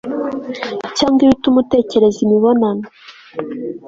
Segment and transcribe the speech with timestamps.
[0.97, 2.85] cyangwa ibituma utekereza imibonano